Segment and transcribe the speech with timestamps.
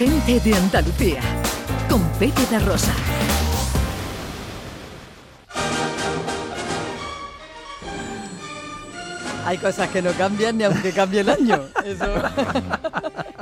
[0.00, 1.20] gente de Andalucía,
[1.90, 2.94] con Pepe de Rosa.
[9.44, 11.60] Hay cosas que no cambian ni aunque cambie el año.
[11.84, 12.06] Eso.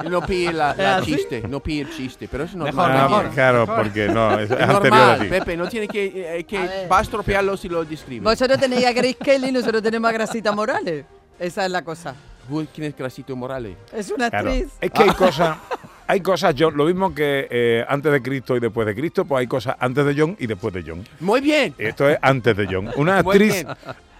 [0.08, 2.96] No pille la, ¿Es la chiste, no pille el chiste, pero eso no Mejor, es
[3.02, 3.30] mejor.
[3.30, 5.26] Claro, porque no, es, Es anterior a normal, ti.
[5.26, 8.22] Pepe, no tiene que, eh, que A va a estropearlo si lo describe.
[8.22, 11.04] Vosotros tenéis a Grace Kelly, nosotros tenemos a Grasita Morales.
[11.36, 12.14] Esa es la cosa.
[12.72, 13.76] ¿Quién es Grasito Morales?
[13.92, 14.50] Es una Claro.
[14.50, 14.68] actriz.
[14.80, 15.56] Es que hay cosas,
[16.08, 19.40] hay cosas, John, lo mismo que eh, antes de Cristo y después de Cristo, pues
[19.40, 21.06] hay cosas antes de John y después de John.
[21.20, 21.74] Muy bien.
[21.78, 22.90] Esto es antes de John.
[22.96, 23.68] Una Muy actriz bien.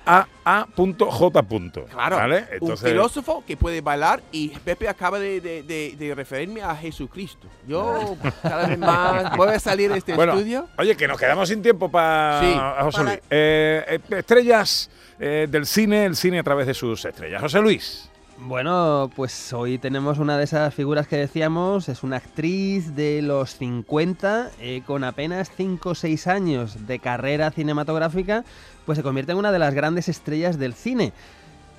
[0.04, 1.42] AA.J.
[1.90, 2.38] Claro, ¿Vale?
[2.38, 6.74] un Entonces, filósofo que puede bailar y Pepe acaba de, de- de- de referirme a
[6.76, 7.46] Jesucristo.
[7.66, 10.68] Yo cada vez más voy a salir de este bueno, estudio.
[10.78, 13.20] oye, que nos quedamos sin tiempo para Sí, José para- Luis.
[13.30, 17.40] Eh, eh, estrellas eh, del cine, el cine a través de sus estrellas.
[17.42, 18.10] José Luis.
[18.40, 23.56] Bueno, pues hoy tenemos una de esas figuras que decíamos, es una actriz de los
[23.56, 28.44] 50, eh, con apenas 5 o 6 años de carrera cinematográfica,
[28.86, 31.12] pues se convierte en una de las grandes estrellas del cine.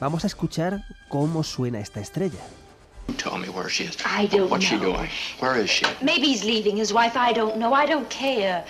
[0.02, 2.40] Vamos a escuchar cómo suena esta estrella.
[3.18, 3.98] Tell me where she is.
[4.06, 4.94] I don't What's she know.
[4.94, 5.10] doing?
[5.40, 5.86] Where is she?
[6.02, 7.18] Maybe he's leaving his wife.
[7.18, 7.74] I don't know.
[7.74, 8.64] I don't care.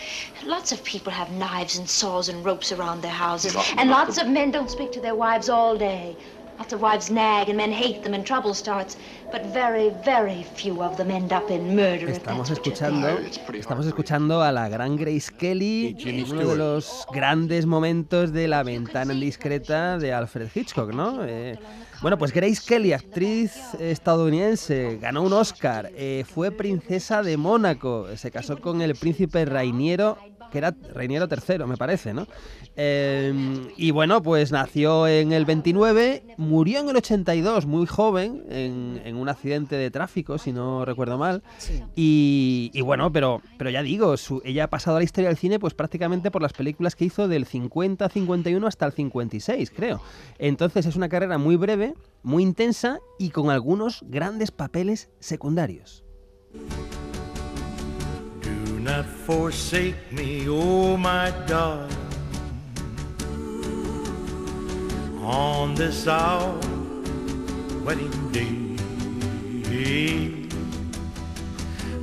[0.45, 3.55] Lots of people have knives and saws and ropes around their houses.
[3.77, 6.15] And lots of men don't speak to their wives all day.
[6.59, 8.97] Lots of wives nag and men hate them and trouble starts.
[9.31, 12.09] But very, very few of them end up in murder.
[12.09, 13.07] if Estamos escuchando,
[13.53, 15.95] estamos escuchando a la gran Grace Kelly
[16.29, 21.23] uno de los grandes momentos de la ventana indiscreta de Alfred Hitchcock, ¿no?
[21.23, 21.57] Eh,
[22.01, 28.31] bueno, pues Grace Kelly, actriz estadounidense, ganó un Oscar, eh, fue princesa de Mónaco, se
[28.31, 30.17] casó con el príncipe Rainiero,
[30.51, 32.27] que era Rainiero III, me parece, ¿no?
[32.75, 33.33] Eh,
[33.77, 39.15] y bueno, pues nació en el 29, murió en el 82, muy joven, en, en
[39.17, 41.43] un accidente de tráfico, si no recuerdo mal.
[41.95, 45.37] Y, y bueno, pero, pero ya digo, su- ella ha pasado a la historia del
[45.37, 50.01] cine pues prácticamente por las películas que hizo del 50, 51 hasta el 56, creo.
[50.37, 51.93] Entonces es una carrera muy breve,
[52.23, 56.03] muy intensa y con algunos grandes papeles secundarios.
[58.79, 61.89] Do not forsake me, oh my darling,
[65.21, 66.53] on this our
[67.83, 68.47] wedding day.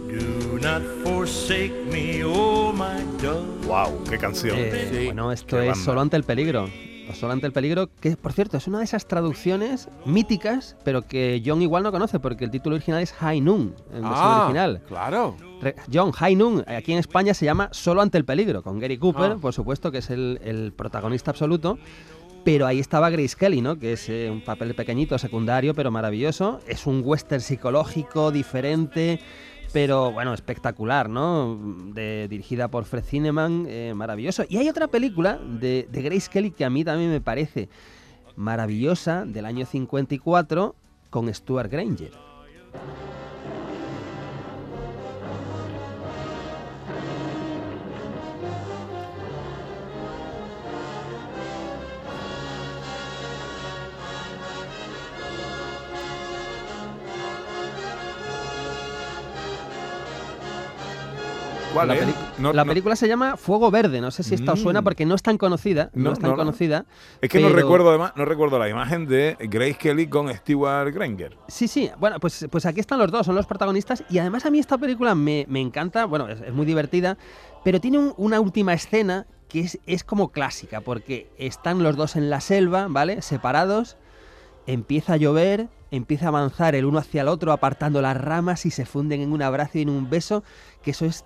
[0.06, 3.66] Do not forsake me, oh my darling.
[3.66, 4.04] ¡Wow!
[4.10, 4.56] ¡Qué canción!
[4.58, 5.04] Eh, Sí.
[5.06, 5.84] Bueno, esto Qué es banda.
[5.84, 6.68] Solo ante el peligro.
[7.08, 11.02] O Solo ante el peligro, que por cierto es una de esas traducciones míticas, pero
[11.02, 14.42] que John igual no conoce, porque el título original es High Noon, en versión Ah,
[14.44, 14.82] original.
[14.88, 15.36] claro.
[15.92, 19.32] John High Noon, aquí en España se llama Solo ante el peligro, con Gary Cooper,
[19.32, 19.38] Ah.
[19.40, 21.78] por supuesto, que es el, el protagonista absoluto.
[22.44, 23.76] Pero ahí estaba Grace Kelly, ¿no?
[23.76, 26.60] Que es eh, un papel pequeñito, secundario, pero maravilloso.
[26.68, 29.18] Es un western psicológico, diferente,
[29.72, 31.58] pero bueno, espectacular, ¿no?
[31.92, 34.44] De, dirigida por Fred Zinnemann, eh, maravilloso.
[34.48, 37.68] Y hay otra película de, de Grace Kelly que a mí también me parece
[38.36, 40.76] maravillosa, del año 54,
[41.10, 42.12] con Stuart Granger.
[61.72, 62.00] ¿Cuál la es?
[62.00, 64.80] peli- No- la no- película se llama Fuego Verde, no sé si esta os suena
[64.80, 64.84] Mm.
[64.84, 66.42] porque no es tan conocida, no, No, es tan no, no.
[66.42, 66.86] conocida.
[67.20, 71.36] Es que no recuerdo además, no recuerdo la imagen de Grace Kelly con Stewart Granger.
[71.48, 74.50] Sí, sí, bueno, pues, pues aquí están los dos, son los protagonistas y además a
[74.50, 77.18] mí esta película me, me encanta, bueno, es, es muy divertida,
[77.62, 82.16] pero tiene un- una última escena que es, es como clásica, porque están los dos
[82.16, 83.20] en la selva, ¿vale?
[83.22, 83.96] Separados,
[84.66, 88.70] empieza a llover, empieza a avanzar el uno hacia el otro apartando las ramas y
[88.72, 90.42] se funden en un abrazo y en un beso,
[90.82, 91.24] que eso es,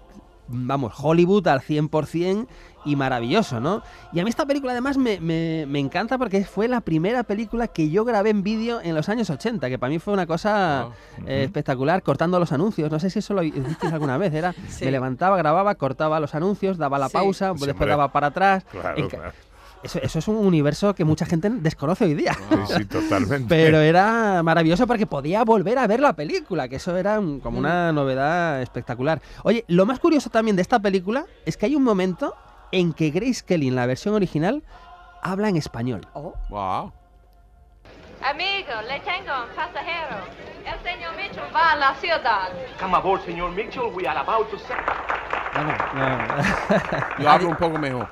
[0.51, 2.47] vamos, Hollywood al 100%
[2.85, 3.83] y maravilloso, ¿no?
[4.13, 7.69] Y a mí esta película además me, me- me encanta porque fue la primera película
[7.69, 10.89] que yo grabé en vídeo en los años 80, que para mí fue una cosa
[11.27, 12.91] eh, espectacular, cortando los anuncios.
[12.91, 14.87] No sé si eso lo hicisteis alguna vez, era, Sí.
[14.87, 17.13] me levantaba, grababa, cortaba los anuncios, daba la Sí.
[17.13, 17.89] pausa, Sí, después hombre.
[17.91, 18.65] daba para atrás.
[18.71, 19.33] Claro, En ca- claro.
[19.83, 22.35] Eso, eso es un universo que mucha gente desconoce hoy día.
[22.35, 23.47] Sí, sí, totalmente.
[23.49, 27.59] Pero era maravilloso porque podía volver a ver la película, que eso era un- como
[27.59, 29.23] una novedad espectacular.
[29.43, 32.35] Oye, lo más curioso también de esta película es que hay un momento
[32.73, 34.63] en que Grace Kelly en la versión original
[35.23, 36.03] habla en español.
[36.13, 36.93] Oh, Wow.
[38.23, 40.17] Amigo, le tengo un pasajero.
[40.67, 42.51] El señor Mitchell va a la ciudad.
[42.79, 43.85] Come aboard, Senor Mitchell.
[43.95, 44.77] We are about to set.
[45.55, 47.23] Bueno, no.
[47.23, 48.07] Yo hablo un poco mejor.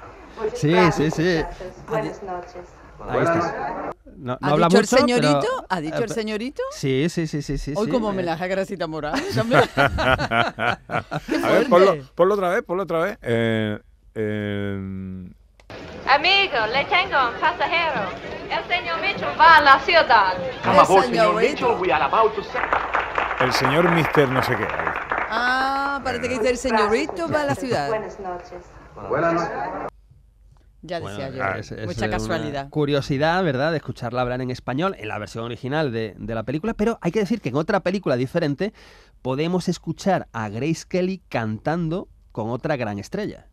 [0.55, 1.44] Sí, sí, sí.
[1.88, 2.62] Buenas noches.
[3.08, 3.90] Ahí está.
[4.17, 5.40] No, no ¿Ha habla dicho mucho, el señorito?
[5.40, 6.62] pero- ¿Ha dicho eh, el señorito?
[6.73, 7.73] Sí, sí, sí, sí, sí.
[7.76, 7.93] Hoy sí.
[7.93, 9.35] como Eh, homenaje a Gracita Morales.
[9.37, 9.62] también.
[9.76, 10.79] A
[11.52, 13.19] ver, ponlo, ponlo otra vez, ponlo otra vez.
[13.23, 13.79] Eh,
[14.17, 15.31] eh,
[16.08, 18.00] Amigo, le tengo un pasajero.
[18.50, 20.35] El señor Mitchell va a la ciudad.
[20.64, 21.69] Come aboard, señorito.
[21.69, 21.81] Mitchell.
[21.81, 22.62] We are about to set.
[23.40, 24.67] el señor Mister no sé qué.
[25.31, 27.90] Ah, parece que dice el señorito va a la ciudad.
[30.82, 31.42] Ya Bueno, decía yo.
[31.44, 32.69] ah, es- es Mucha casualidad.
[32.70, 36.75] Curiosidad, ¿verdad?, de escucharla hablar en español en la versión original de, de la película,
[36.75, 38.72] pero hay que decir que en otra película diferente
[39.22, 43.46] podemos escuchar a Grace Kelly cantando con otra gran estrella.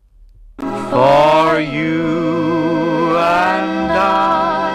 [0.58, 4.70] For you and I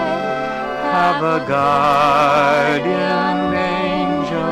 [0.92, 4.44] have a guardian angel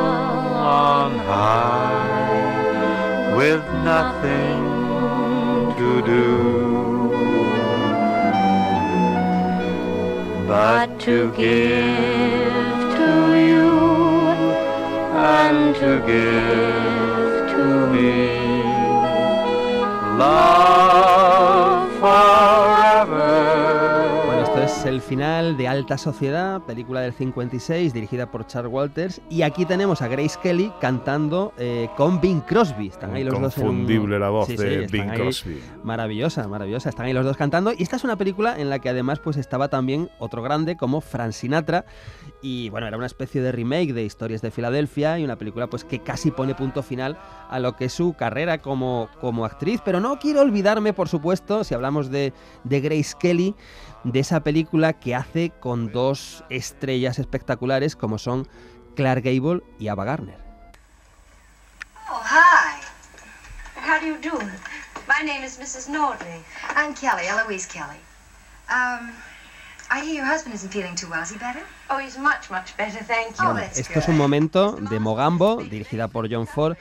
[0.55, 4.63] on high with nothing
[5.77, 6.58] to do
[10.79, 13.11] but to give to
[13.49, 13.71] you
[15.33, 18.13] and to give to me.
[20.17, 20.68] Love
[24.79, 29.65] es el final de Alta Sociedad, película del 56, dirigida por Charles Walters, y aquí
[29.65, 32.87] tenemos a Grace Kelly cantando eh, con Bing Crosby.
[32.87, 35.11] Están ahí los dos en la voz Sí, de Bing.
[35.13, 35.61] Crosby.
[35.83, 36.89] Maravillosa, maravillosa.
[36.89, 37.73] Están ahí los dos cantando.
[37.77, 41.01] Y esta es una película en la que además pues estaba también otro grande como
[41.01, 41.85] Frank Sinatra.
[42.41, 45.83] Y bueno, era una especie de remake de Historias de Filadelfia y una película pues
[45.83, 47.17] que casi pone punto final
[47.49, 49.81] a lo que es su carrera como, como actriz.
[49.83, 52.31] Pero no quiero olvidarme, por supuesto, si hablamos de,
[52.63, 53.55] de Grace Kelly,
[54.03, 58.47] de esa película que hace con dos estrellas espectaculares como son
[58.95, 60.37] Clark Gable y Ava Gardner.
[62.09, 62.81] Oh, hi.
[63.75, 64.37] How do you do?
[65.07, 65.89] My name is Mrs.
[66.75, 67.99] I'm Kelly, Eloise Kelly.
[68.69, 69.11] Um,
[69.91, 71.23] I hear your husband isn't feeling too well.
[71.23, 71.61] Is he better?
[71.89, 73.45] Oh, he's much, much better, thank you.
[73.47, 76.77] Oh, Bueno, that's esto es un momento de Mogambo, dirigida por John Ford,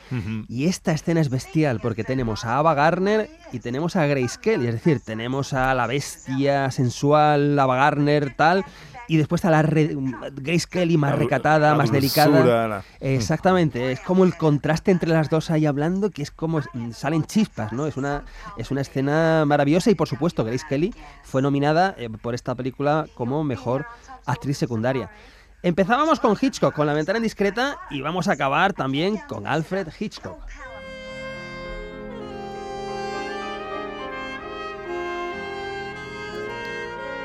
[0.48, 4.66] y esta escena es bestial porque tenemos a Ava Gardner y tenemos a Grace Kelly,
[4.66, 8.64] es decir, tenemos a la bestia sensual, Ava Gardner, tal,
[9.08, 9.96] y después a la re-
[10.34, 12.68] Grace Kelly más La recatada, la más dulzura, delicada.
[12.68, 16.92] la- Exactamente, es como el contraste entre las dos ahí hablando, que es como mm,
[16.92, 17.86] salen chispas, ¿no?
[17.86, 18.22] Es una,
[18.56, 20.94] es una escena maravillosa y por supuesto Grace Kelly
[21.24, 23.86] fue nominada eh, por esta película como mejor
[24.26, 25.10] actriz secundaria.
[25.62, 30.38] Empezábamos con Hitchcock, con La ventana indiscreta, y vamos a acabar también con Alfred Hitchcock.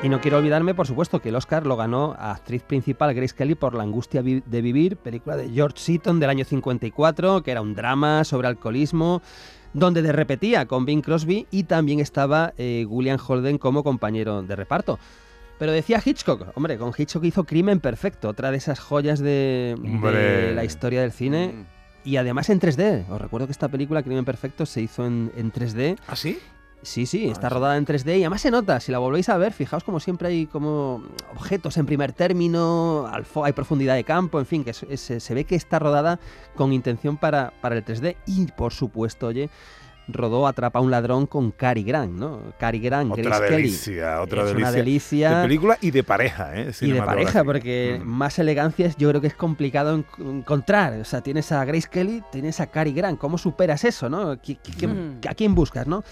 [0.04, 3.34] Y no quiero olvidarme, por supuesto, que el Oscar lo ganó a actriz principal Grace
[3.34, 7.62] Kelly por La angustia de vivir, película de George Seaton del año 54, que era
[7.62, 9.22] un drama sobre alcoholismo,
[9.72, 14.54] donde de repetía con Bing Crosby y también estaba eh, William Holden como compañero de
[14.54, 14.98] reparto.
[15.58, 19.74] Pero decía Hitchcock, hombre, con Hitchcock hizo Crimen Perfecto, otra de esas joyas de,
[20.54, 21.64] la historia del cine.
[22.04, 23.08] Y además en 3D.
[23.08, 25.96] Os recuerdo que esta película, Crimen Perfecto, se hizo en, en 3D.
[26.06, 26.38] ¿Ah, sí?
[26.84, 29.52] Sí, sí, está rodada en 3D y además se nota, si la volvéis a ver,
[29.52, 31.02] fijaos como siempre hay como
[31.34, 33.10] objetos en primer término,
[33.42, 36.20] hay profundidad de campo, en fin, que es- es- se ve que está rodada
[36.54, 39.48] con intención para, para el 3D y por supuesto, oye,
[40.06, 42.38] rodó Atrapa a un ladrón con Cary Grant, ¿no?
[42.58, 43.62] Cary Grant, Otra Grace Kelly.
[43.62, 44.68] delicia, otra es delicia.
[44.68, 45.36] una delicia.
[45.38, 46.70] De película y de pareja, ¿eh?
[46.82, 48.06] Y de pareja, porque Mm.
[48.06, 50.04] más elegancias yo creo que es complicado en-
[50.40, 50.92] encontrar.
[51.00, 53.18] O sea, tienes a Grace Kelly, tienes a Cary Grant.
[53.18, 54.34] ¿Cómo superas eso, no?
[54.34, 55.20] ¿Qui- qui- qui- Mm.
[55.26, 56.04] ¿A quién buscas, no?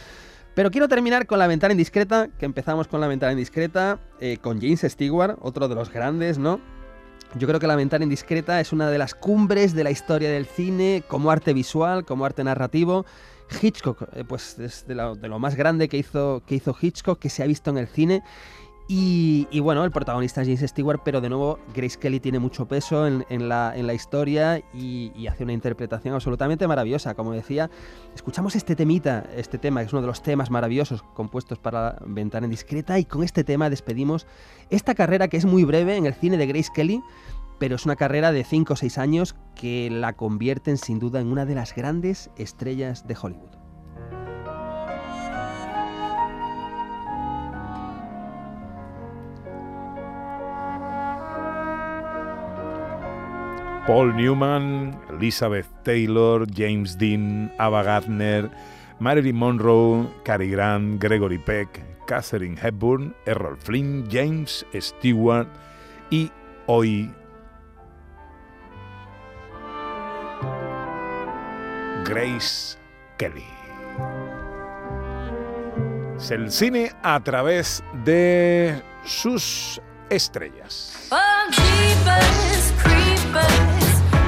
[0.54, 4.60] Pero quiero terminar con La Ventana Indiscreta, que empezamos con La Ventana Indiscreta, eh, con
[4.60, 6.60] James Stewart, otro de los grandes, ¿no?
[7.38, 10.44] Yo creo que La Ventana Indiscreta es una de las cumbres de la historia del
[10.44, 13.06] cine, como arte visual, como arte narrativo.
[13.62, 17.18] Hitchcock, eh, pues es de lo, de lo más grande que hizo, que hizo Hitchcock,
[17.18, 18.22] que se ha visto en el cine.
[18.88, 23.06] Y, bueno, el protagonista es James Stewart, pero de nuevo Grace Kelly tiene mucho peso
[23.06, 27.14] en, la, historia y, y hace una interpretación absolutamente maravillosa.
[27.14, 27.70] Como decía,
[28.14, 32.46] escuchamos este temita, este tema, que es uno de los temas maravillosos compuestos para Ventana
[32.46, 34.26] Indiscreta, y con este tema despedimos
[34.68, 37.00] esta carrera que es muy breve en el cine de Grace Kelly,
[37.58, 41.28] pero es una carrera de 5 o 6 años que la convierten sin duda en
[41.28, 43.61] una de las grandes estrellas de Hollywood.
[53.86, 58.48] Paul Newman, Elizabeth Taylor, James Dean, Ava Gardner,
[59.00, 65.48] Marilyn Monroe, Cary Grant, Gregory Peck, Catherine Hepburn, Errol Flynn, James Stewart
[66.10, 66.30] y
[66.66, 67.10] hoy
[72.04, 72.78] Grace
[73.18, 73.46] Kelly.
[76.16, 81.08] Es el cine a través de sus estrellas.